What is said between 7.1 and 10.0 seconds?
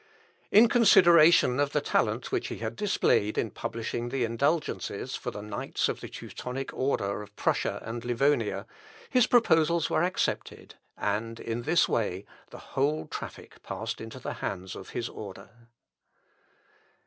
of Prussia and Livonia, his proposals